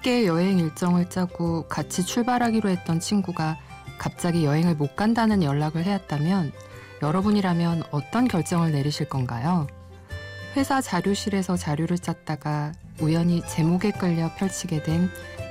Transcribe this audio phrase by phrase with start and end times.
[0.00, 3.58] 함께 여행 일정을 짜고 같이 출발하기로 했던 친구가
[3.98, 6.52] 갑자기 여행을 못 간다는 연락을 해왔다면
[7.02, 9.66] 여러분이라면 어떤 결정을 내리실 건가요?
[10.56, 15.10] 회사 자료실에서 자료를 짰다가 우연히 제목에 끌려 펼치게 된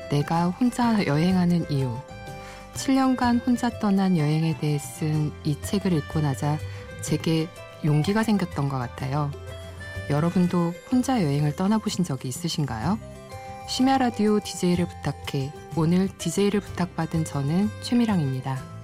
[0.09, 1.95] 내가 혼자 여행하는 이유.
[2.73, 6.57] 7년간 혼자 떠난 여행에 대해 쓴 이 책을 읽고 나자
[7.03, 7.47] 제게
[7.85, 9.29] 용기가 생겼던 것 같아요.
[10.09, 13.18] 여러분도 혼자 여행을 떠나보신 적이 있으신가요?
[13.69, 15.51] 심야 라디오 DJ를 부탁해.
[15.75, 18.78] 오늘 DJ를 부탁받은 저는 최미랑입니다.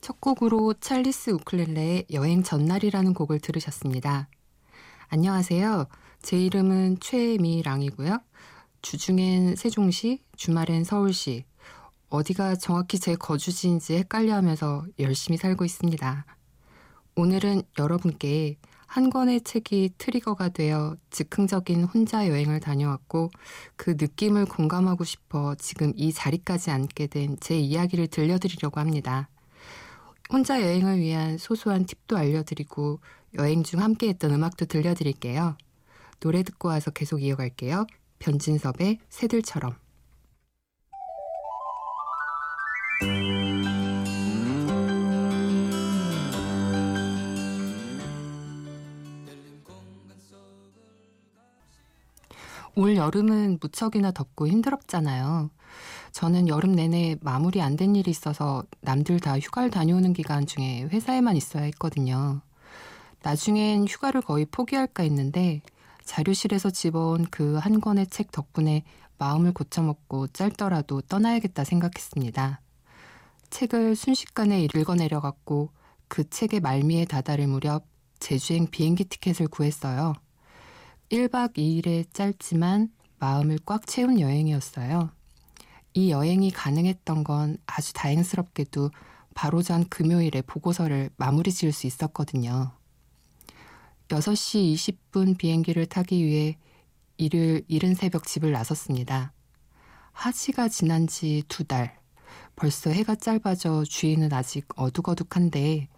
[0.00, 4.28] 첫 곡으로 찰리스 우클렐레의 여행 전날이라는 곡을 들으셨습니다.
[5.08, 5.86] 안녕하세요.
[6.22, 8.18] 제 이름은 최미랑이고요.
[8.80, 11.44] 주중엔 세종시, 주말엔 서울시.
[12.08, 16.24] 어디가 정확히 제 거주지인지 헷갈려 하면서 열심히 살고 있습니다.
[17.16, 18.56] 오늘은 여러분께
[18.86, 23.30] 한 권의 책이 트리거가 되어 즉흥적인 혼자 여행을 다녀왔고
[23.76, 29.28] 그 느낌을 공감하고 싶어 지금 이 자리까지 앉게 된 제 이야기를 들려드리려고 합니다.
[30.32, 33.00] 혼자 여행을 위한 소소한 팁도 알려드리고
[33.34, 35.56] 여행 중 함께했던 음악도 들려드릴게요.
[36.20, 37.86] 노래 듣고 와서 계속 이어갈게요.
[38.20, 39.74] 변진섭의 새들처럼.
[52.76, 55.50] 올 여름은 무척이나 덥고 힘들었잖아요.
[56.12, 61.36] 저는 여름 내내 마무리 안 된 일이 있어서 남들 다 휴가를 다녀오는 기간 중에 회사에만
[61.36, 62.40] 있어야 했거든요.
[63.22, 65.62] 나중엔 휴가를 거의 포기할까 했는데
[66.04, 68.82] 자료실에서 집어온 그 한 권의 책 덕분에
[69.18, 72.60] 마음을 고쳐먹고 짧더라도 떠나야겠다 생각했습니다.
[73.50, 75.70] 책을 순식간에 읽어내려갔고
[76.08, 77.84] 그 책의 말미에 다다를 무렵
[78.18, 80.14] 제주행 비행기 티켓을 구했어요.
[81.10, 85.10] 1박 2일의 짧지만 마음을 꽉 채운 여행이었어요.
[85.94, 88.90] 이 여행이 가능했던 건 아주 다행스럽게도
[89.34, 92.72] 바로 전 금요일에 보고서를 마무리 지을 수 있었거든요.
[94.08, 96.56] 6시 20분 비행기를 타기 위해
[97.16, 99.32] 일요일 이른 새벽 집을 나섰습니다.
[100.12, 101.98] 하지가 지난 지 두 달.
[102.56, 105.88] 벌써 해가 짧아져 주위는 아직 어둑어둑한데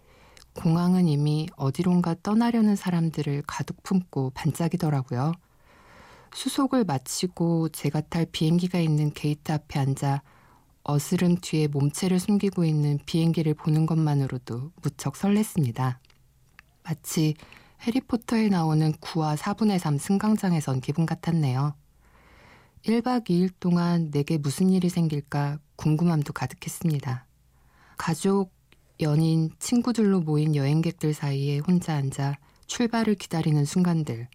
[0.53, 5.33] 공항은 이미 어디론가 떠나려는 사람들을 가득 품고 반짝이더라고요.
[6.33, 10.21] 수속을 마치고 제가 탈 비행기가 있는 게이트 앞에 앉아
[10.83, 15.97] 어스름 뒤에 몸체를 숨기고 있는 비행기를 보는 것만으로도 무척 설렜습니다.
[16.83, 17.35] 마치
[17.81, 21.75] 해리포터에 나오는 9와 4분의 3 승강장에 선 기분 같았네요.
[22.85, 27.25] 1박 2일 동안 내게 무슨 일이 생길까 궁금함도 가득했습니다.
[27.97, 28.51] 가족,
[28.99, 34.27] 연인, 친구들로 모인 여행객들 사이에 혼자 앉아 출발을 기다리는 순간들.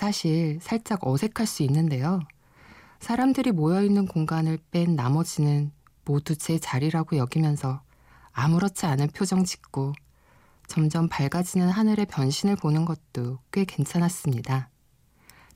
[0.00, 2.20] 사실 살짝 어색할 수 있는데요.
[3.00, 5.72] 사람들이 모여있는 공간을 뺀 나머지는
[6.06, 7.82] 모두 제 자리라고 여기면서
[8.32, 9.92] 아무렇지 않은 표정 짓고
[10.66, 14.70] 점점 밝아지는 하늘의 변신을 보는 것도 꽤 괜찮았습니다.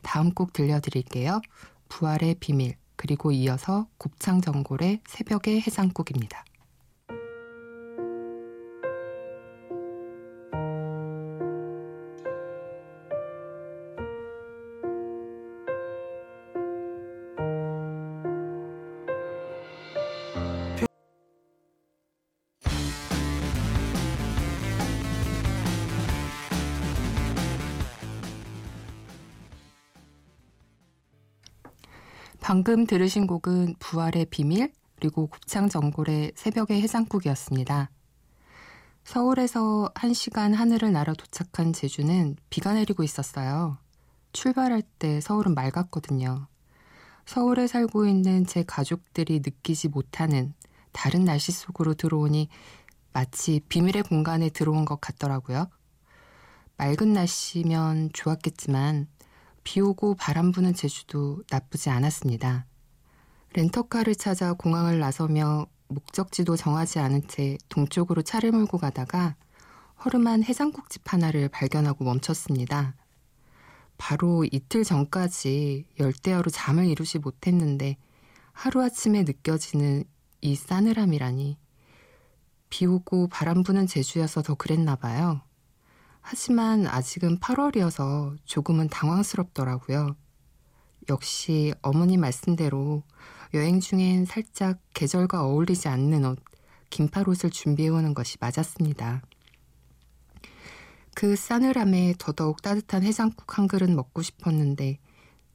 [0.03, 1.41] 다음 곡 들려드릴게요.
[1.89, 6.45] 부활의 비밀, 그리고 이어서 곱창전골의 새벽의 해장국입니다.
[32.47, 37.91] 방금 들으신 곡은 부활의 비밀 그리고 곱창 전골의 새벽의 해장국이었습니다.
[39.03, 43.79] 서울에서 1시간 하늘을 날아 도착한 제주는 비가 내리고 있었어요.
[44.35, 46.47] 출발할 때 서울은 맑았거든요.
[47.25, 50.53] 서울에 살고 있는 제 가족들이 느끼지 못하는
[50.93, 52.51] 다른 날씨 속으로 들어오니
[53.15, 55.71] 마치 비밀의 공간에 들어온 것 같더라고요.
[56.77, 59.09] 맑은 날씨면 좋았겠지만
[59.65, 62.67] 비 오고 바람 부는 제주도 나쁘지 않았습니다.
[63.55, 69.37] 렌터카를 찾아 공항을 나서며 목적지도 정하지 않은 채 동쪽으로 차를 몰고 가다가
[70.05, 72.95] 허름한 해장국집 하나를 발견하고 멈췄습니다.
[73.97, 77.97] 바로 이틀 전까지 열대어로 잠을 이루지 못했는데
[78.53, 80.05] 하루아침에 느껴지는
[80.41, 81.59] 이 싸늘함이라니
[82.69, 85.41] 비 오고 바람 부는 제주여서 더 그랬나 봐요.
[86.27, 90.17] 하지만 아직은 8월이어서 조금은 당황스럽더라고요.
[91.11, 93.03] 역시 어머니 말씀대로
[93.53, 96.39] 여행 중엔 살짝 계절과 어울리지 않는 옷,
[96.89, 99.21] 긴팔 옷을 준비해오는 것이 맞았습니다.
[101.15, 104.99] 그 싸늘함에 더더욱 따뜻한 해장국 한 그릇 먹고 싶었는데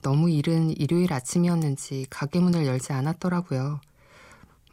[0.04, 3.82] 너무 이른 일요일 아침이었는지 가게 문을 열지 않았더라고요.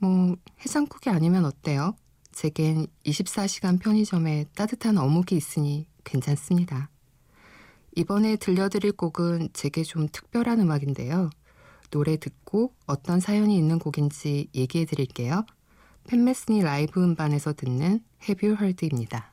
[0.03, 1.97] 뭐, 해장국이 아니면 어때요?
[2.37, 6.91] 제겐 24시간 편의점에 따뜻한 어묵이 있으니 괜찮습니다.
[7.97, 11.31] 이번에 들려드릴 곡은 제게 좀 특별한 음악인데요.
[11.91, 15.47] 노래 듣고 어떤 사연이 있는 곡인지 얘기해 드릴게요.
[16.09, 19.33] 팬메스니 라이브 음반에서 듣는 헤뷰 헐드입니다.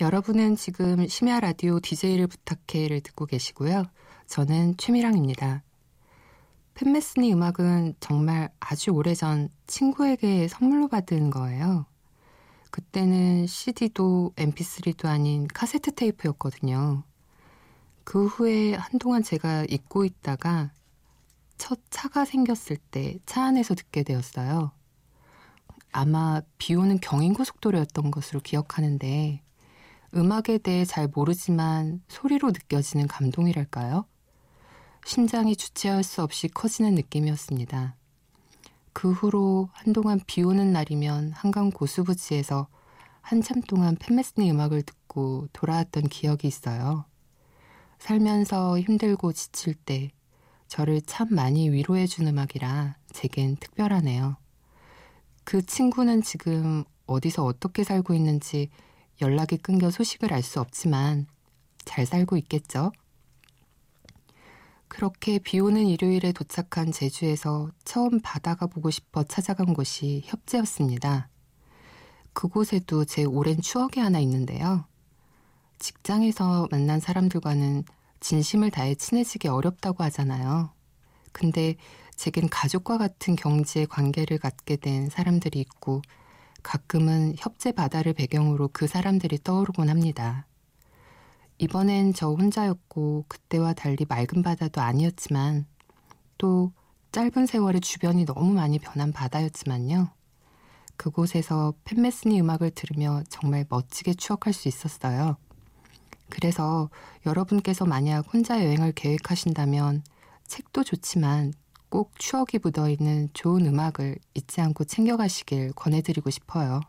[0.00, 3.84] 여러분은 지금 심야 라디오 DJ를 부탁해를 듣고 계시고요.
[4.26, 5.62] 저는 최미랑입니다.
[6.72, 11.84] 팬메스니 음악은 정말 아주 오래전 친구에게 선물로 받은 거예요.
[12.70, 17.02] 그때는 CD도 MP3도 아닌 카세트 테이프였거든요.
[18.04, 20.72] 그 후에 한동안 제가 잊고 있다가
[21.58, 24.72] 첫 차가 생겼을 때 차 안에서 듣게 되었어요.
[25.92, 29.42] 아마 비 오는 경인고속도로였던 것으로 기억하는데
[30.14, 34.06] 음악에 대해 잘 모르지만 소리로 느껴지는 감동이랄까요?
[35.06, 37.96] 심장이 주체할 수 없이 커지는 느낌이었습니다.
[38.92, 42.66] 그 후로 한동안 비 오는 날이면 한강 고수부지에서
[43.20, 47.04] 한참 동안 팬메스니 음악을 듣고 돌아왔던 기억이 있어요.
[47.98, 50.10] 살면서 힘들고 지칠 때
[50.66, 54.36] 저를 참 많이 위로해준 음악이라 제겐 특별하네요.
[55.44, 58.70] 그 친구는 지금 어디서 어떻게 살고 있는지
[59.20, 61.26] 연락이 끊겨 소식을 알 수 없지만
[61.84, 62.92] 잘 살고 있겠죠?
[64.88, 71.28] 그렇게 비 오는 일요일에 도착한 제주에서 처음 바다가 보고 싶어 찾아간 곳이 협재였습니다.
[72.32, 74.84] 그곳에도 제 오랜 추억이 하나 있는데요.
[75.78, 77.84] 직장에서 만난 사람들과는
[78.20, 80.72] 진심을 다해 친해지기 어렵다고 하잖아요.
[81.32, 81.76] 근데
[82.16, 86.02] 제겐 가족과 같은 경지의 관계를 갖게 된 사람들이 있고
[86.62, 90.46] 가끔은 협재 바다를 배경으로 그 사람들이 떠오르곤 합니다.
[91.58, 95.66] 이번엔 저 혼자였고 그때와 달리 맑은 바다도 아니었지만
[96.38, 96.72] 또
[97.12, 100.08] 짧은 세월에 주변이 너무 많이 변한 바다였지만요.
[100.96, 105.36] 그곳에서 팬메스니 음악을 들으며 정말 멋지게 추억할 수 있었어요.
[106.28, 106.88] 그래서
[107.26, 110.02] 여러분께서 만약 혼자 여행을 계획하신다면
[110.46, 111.52] 책도 좋지만
[111.90, 116.80] 꼭 추억이 묻어 있는 좋은 음악을 잊지 않고 챙겨가시길 권해드리고 싶어요.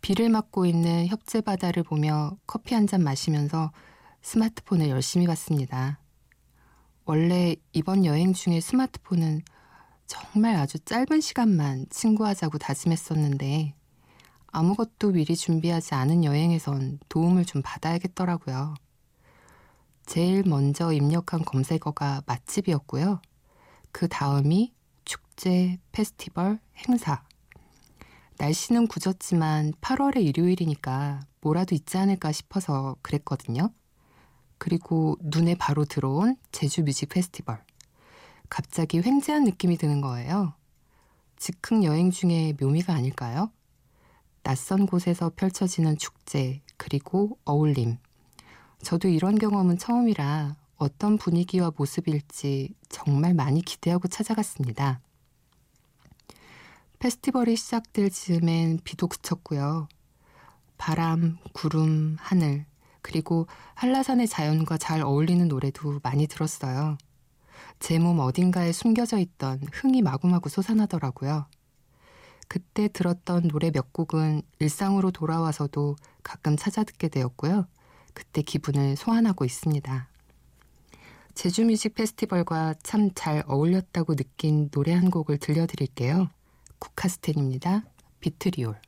[0.00, 3.70] 비를 맞고 있는 협재 바다를 보며 커피 한 잔 마시면서
[4.20, 6.00] 스마트폰을 열심히 봤습니다.
[7.04, 9.42] 원래 이번 여행 중에 스마트폰은
[10.06, 13.74] 정말 아주 짧은 시간만 친구하자고 다짐했었는데
[14.48, 18.74] 아무것도 미리 준비하지 않은 여행에선 도움을 좀 받아야겠더라고요.
[20.04, 23.20] 제일 먼저 입력한 검색어가 맛집이었고요.
[23.92, 24.72] 그 다음이
[25.04, 26.58] 축제, 페스티벌,
[26.88, 27.22] 행사.
[28.38, 33.70] 날씨는 굳었지만 8월의 일요일이니까 뭐라도 있지 않을까 싶어서 그랬거든요.
[34.58, 37.62] 그리고 눈에 바로 들어온 제주 뮤직 페스티벌.
[38.48, 40.54] 갑자기 횡재한 느낌이 드는 거예요.
[41.36, 43.50] 즉흥 여행 중에 묘미가 아닐까요?
[44.42, 47.98] 낯선 곳에서 펼쳐지는 축제, 그리고 어울림.
[48.82, 55.00] 저도 이런 경험은 처음이라 어떤 분위기와 모습일지 정말 많이 기대하고 찾아갔습니다.
[56.98, 59.88] 페스티벌이 시작될 즈음엔 비도 그쳤고요.
[60.78, 62.66] 바람, 구름, 하늘,
[63.00, 66.98] 그리고 한라산의 자연과 잘 어울리는 노래도 많이 들었어요.
[67.78, 71.46] 제 몸 어딘가에 숨겨져 있던 흥이 마구마구 솟아나더라고요.
[72.48, 77.66] 그때 들었던 노래 몇 곡은 일상으로 돌아와서도 가끔 찾아 듣게 되었고요.
[78.14, 80.11] 그때 기분을 소환하고 있습니다.
[81.34, 86.28] 제주 뮤직 페스티벌과 참 잘 어울렸다고 느낀 노래 한 곡을 들려드릴게요.
[86.78, 87.84] 국카스텐입니다.
[88.20, 88.80] 비트리올.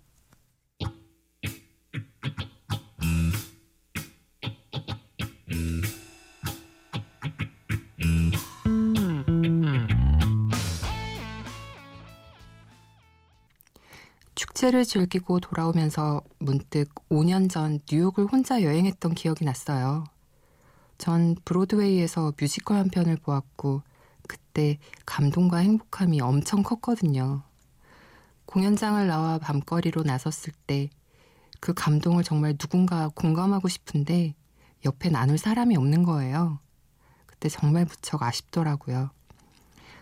[14.34, 20.04] 축제를 즐기고 돌아오면서 문득 5년 전 뉴욕을 혼자 여행했던 기억이 났어요.
[20.98, 23.82] 전 브로드웨이에서 뮤지컬 한 편을 보았고
[24.26, 27.42] 그때 감동과 행복함이 엄청 컸거든요.
[28.46, 30.90] 공연장을 나와 밤거리로 나섰을 때
[31.64, 34.34] 그 감동을 정말 누군가 공감하고 싶은데
[34.84, 36.58] 옆에 나눌 사람이 없는 거예요.
[37.24, 39.08] 그때 정말 무척 아쉽더라고요.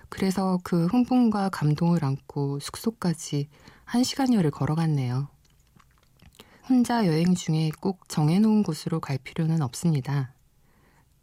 [0.09, 3.49] 그래서 그 흥분과 감동을 안고 숙소까지
[3.85, 5.29] 한 시간여를 걸어갔네요.
[6.69, 10.35] 혼자 여행 중에 꼭 정해놓은 곳으로 갈 필요는 없습니다.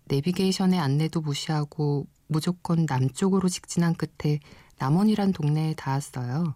[0.10, 4.40] 내비게이션의 안내도 무시하고 무조건 남쪽으로 직진한 끝에
[4.78, 6.56] 남원이란 동네에 닿았어요.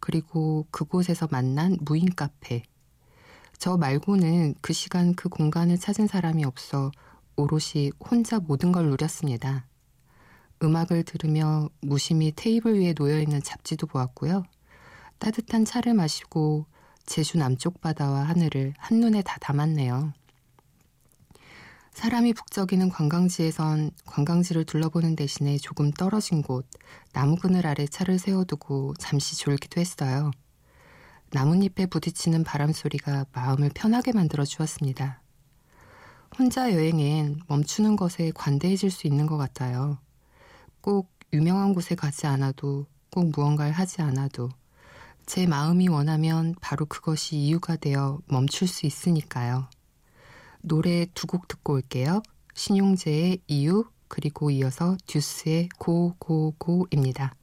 [0.00, 2.62] 그리고 그곳에서 만난 무인 카페.
[3.58, 6.90] 저 말고는 그 시간 그 공간을 찾은 사람이 없어
[7.36, 9.66] 오롯이 혼자 모든 걸 누렸습니다.
[10.62, 14.44] 음악을 들으며 무심히 테이블 위에 놓여있는 잡지도 보았고요.
[15.18, 16.66] 따뜻한 차를 마시고
[17.06, 20.12] 제주 남쪽 바다와 하늘을 한눈에 다 담았네요.
[21.94, 26.66] 사람이 북적이는 관광지에선 관광지를 둘러보는 대신에 조금 떨어진 곳,
[27.12, 30.32] 나무 그늘 아래 차를 세워두고 잠시 졸기도 했어요.
[31.30, 35.22] 나뭇잎에 부딪히는 바람 소리가 마음을 편하게 만들어 주었습니다.
[36.36, 39.98] 혼자 여행엔 멈추는 것에 관대해질 수 있는 것 같아요.
[40.80, 44.50] 꼭 유명한 곳에 가지 않아도 꼭 무언가를 하지 않아도
[45.26, 49.68] 제 마음이 원하면 바로 그것이 이유가 되어 멈출 수 있으니까요.
[50.64, 52.22] 노래 두 곡 듣고 올게요.
[52.54, 57.34] 신용재의 이유, 그리고 이어서 듀스의 고고고입니다.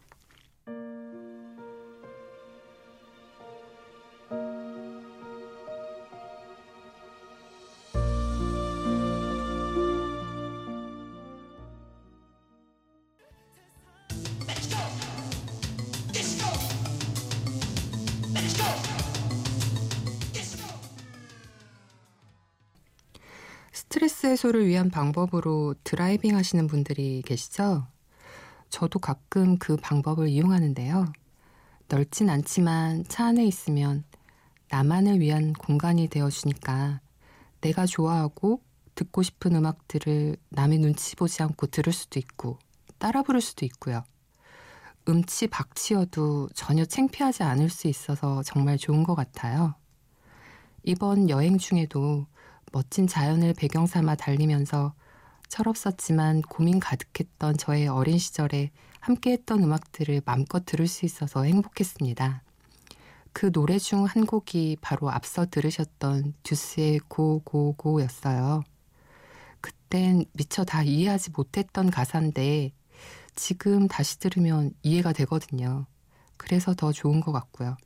[24.22, 27.88] 스트레스 해소를 위한 방법으로 driving 하시는 분들이 계시죠?
[28.70, 31.12] 저도 가끔 그 방법을 이용하는데요.
[31.88, 34.04] 넓진 않지만 차 안에 있으면
[34.70, 37.02] 나만을 위한 공간이 되어주니까
[37.62, 38.62] 내가 좋아하고
[38.94, 42.60] 듣고 싶은 음악들을 남의 눈치 보지 않고 들을 수도 있고
[43.00, 44.04] 따라 부를 수도 있고요.
[45.10, 49.74] 음치 박치여도 전혀 창피하지 않을 수 있어서 정말 좋은 것 같아요.
[50.84, 52.28] 이번 여행 중에도
[52.72, 54.94] 멋진 자연을 배경 삼아 달리면서
[55.50, 62.44] 철없었지만 고민 가득했던 저의 어린 시절에 함께했던 음악들을 맘껏 들을 수 있어서 행복했습니다.
[63.34, 68.64] 그 노래 중 한 곡이 바로 앞서 들으셨던 듀스의 고고고였어요.
[69.60, 72.72] 그땐 미처 다 이해하지 못했던 가사인데
[73.36, 75.86] 지금 다시 들으면 이해가 되거든요.
[76.38, 77.78] 그래서 더 좋은 것 같고요.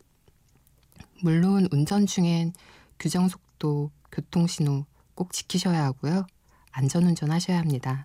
[1.21, 2.53] 물론 운전 중엔
[2.99, 6.25] 규정 속 도, 교통신호 꼭 지키셔야 하고요.
[6.71, 8.03] 안전운전 하셔야 합니다.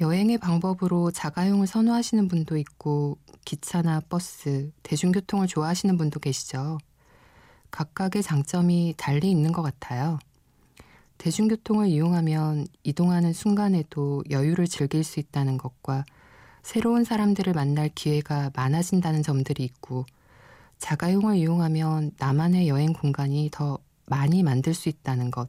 [0.00, 6.78] 여행의 방법으로 자가용을 선호하시는 분도 있고 기차나 버스, 대중교통을 좋아하시는 분도 계시죠.
[7.70, 10.18] 각각의 장점이 달리 있는 것 같아요.
[11.18, 16.04] 대중교통을 이용하면 이동하는 순간에도 여유를 즐길 수 있다는 것과
[16.62, 20.04] 새로운 사람들을 만날 기회가 많아진다는 점들이 있고
[20.78, 25.48] 자가용을 이용하면 나만의 여행 공간이 더 많이 만들 수 있다는 것.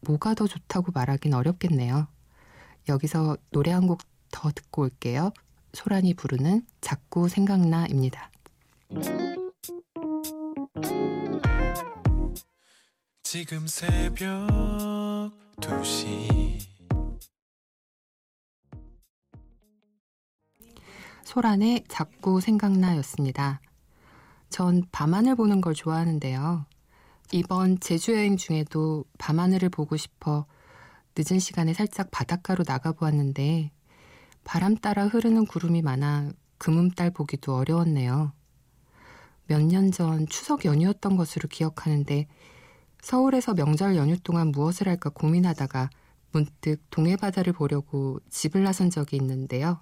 [0.00, 2.08] 뭐가 더 좋다고 말하긴 어렵겠네요.
[2.88, 4.00] 여기서 노래 한 곡
[4.34, 5.32] 더 듣고 올게요.
[5.74, 8.30] 소란이 부르는 자꾸 생각나입니다.
[13.22, 14.26] 지금 새벽
[15.58, 16.58] 2시
[21.24, 23.60] 소란의 자꾸 생각나였습니다.
[24.50, 26.66] 전 밤하늘 보는 걸 좋아하는데요.
[27.32, 30.46] 이번 제주 여행 중에도 밤하늘을 보고 싶어
[31.16, 33.70] 늦은 시간에 살짝 바닷가로 나가보았는데
[34.44, 38.32] 바람 따라 흐르는 구름이 많아 금음달 보기도 어려웠네요.
[39.46, 42.26] 몇 년 전 추석 연휴였던 것으로 기억하는데
[43.02, 45.90] 서울에서 명절 연휴 동안 무엇을 할까 고민하다가
[46.32, 49.80] 문득 동해바다를 보려고 집을 나선 적이 있는데요.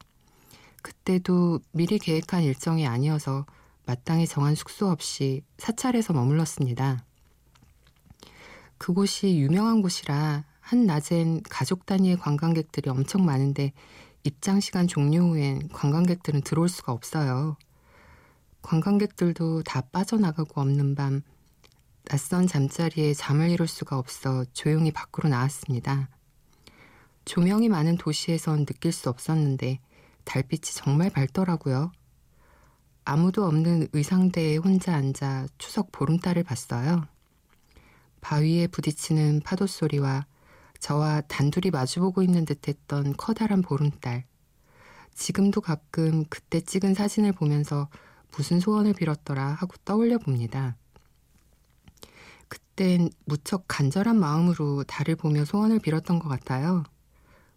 [0.83, 3.47] 그때도 미리 계획한 일정이 아니어서
[3.87, 7.05] 마땅히 정한 숙소 없이 사찰에서 머물렀습니다.
[8.83, 13.73] 그곳이 유명한 곳이라 한 낮엔 가족 단위의 관광객들이 엄청 많은데
[14.25, 17.57] 입장 시간 종료 후엔 관광객들은 들어올 수가 없어요.
[18.61, 21.23] 관광객들도 다 빠져나가고 없는 밤
[22.07, 26.09] 낯선 잠자리에 잠을 이룰 수가 없어 조용히 밖으로 나왔습니다.
[27.25, 29.79] 조명이 많은 도시에선 느낄 수 없었는데
[30.25, 31.93] 달빛이 정말 밝더라고요.
[33.05, 37.12] 아무도 없는 의상대에 혼자 앉아 추석 보름달을 봤어요.
[38.23, 40.27] 바위에 부딪히는 파도 소리와
[40.79, 44.25] 저와 단둘이 마주보고 있는 듯 했던 커다란 보름달.
[45.13, 47.89] 지금도 가끔 그때 찍은 사진을 보면서
[48.35, 50.77] 무슨 소원을 빌었더라 하고 떠올려 봅니다.
[52.49, 56.85] 그땐 무척 간절한 마음으로 달을 보며 소원을 빌었던 것 같아요.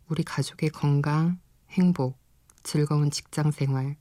[0.09, 2.17] 우리 가족의 건강, 행복,
[2.63, 3.95] 즐거운 직장 생활.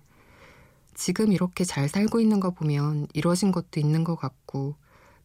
[0.95, 4.77] 지금 이렇게 잘 살고 있는 거 보면 이루어진 것도 있는 것 같고,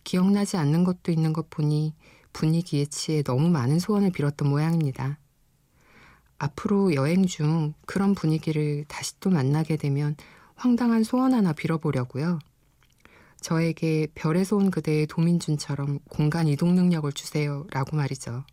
[0.03, 1.93] 기억나지 않는 것도 있는 것 보니
[2.33, 5.19] 분위기에 취해 너무 많은 소원을 빌었던 모양입니다.
[6.37, 10.15] 앞으로 여행 중 그런 분위기를 다시 또 만나게 되면
[10.55, 12.39] 황당한 소원 하나 빌어보려고요.
[13.41, 17.65] 저에게 별에서 온 그대의 도민준처럼 공간 이동 능력을 주세요.
[17.71, 18.43] 라고 말이죠.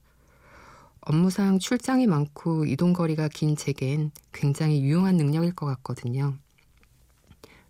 [1.01, 6.37] 업무상 출장이 많고 이동거리가 긴 제겐 굉장히 유용한 능력일 것 같거든요.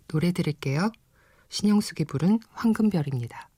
[0.07, 0.91] 노래 들을게요.
[1.49, 3.49] 신영숙이 부른 황금별입니다.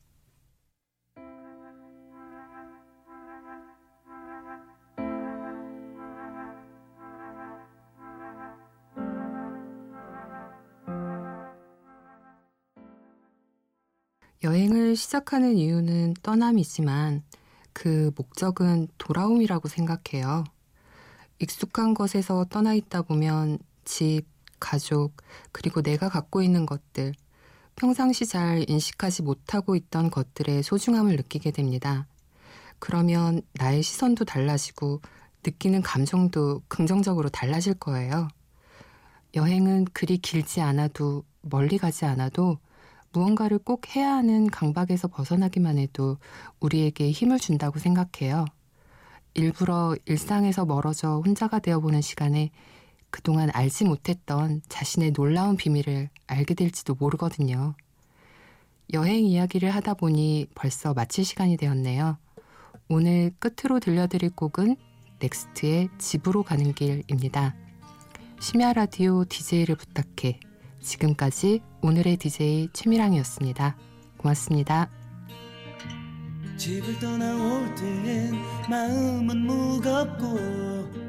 [14.99, 17.23] 시작하는 이유는 떠남이지만
[17.73, 20.43] 그 목적은 돌아옴이라고 생각해요.
[21.39, 24.23] 익숙한 것에서 떠나 있다 보면 집,
[24.59, 25.13] 가족,
[25.53, 27.13] 그리고 내가 갖고 있는 것들,
[27.77, 32.05] 평상시 잘 인식하지 못하고 있던 것들의 소중함을 느끼게 됩니다.
[32.77, 35.01] 그러면 나의 시선도 달라지고
[35.45, 38.27] 느끼는 감정도 긍정적으로 달라질 거예요.
[39.33, 42.57] 여행은 그리 길지 않아도 멀리 가지 않아도
[43.11, 46.17] 무언가를 꼭 해야 하는 강박에서 벗어나기만 해도
[46.59, 48.45] 우리에게 힘을 준다고 생각해요.
[49.33, 52.51] 일부러 일상에서 멀어져 혼자가 되어보는 시간에
[53.09, 57.75] 그동안 알지 못했던 자신의 놀라운 비밀을 알게 될지도 모르거든요.
[58.93, 62.17] 여행 이야기를 하다 보니 벌써 마칠 시간이 되었네요.
[62.87, 64.75] 오늘 끝으로 들려드릴 곡은
[65.19, 67.55] 넥스트의 집으로 가는 길입니다.
[68.39, 70.39] 심야 라디오 DJ를 부탁해.
[70.81, 73.75] 지금까지 오늘의 DJ 최미랑이었습니다.
[74.17, 74.89] 고맙습니다.
[76.57, 78.33] 집을 떠나올 땐
[78.69, 81.08] 마음은 무겁고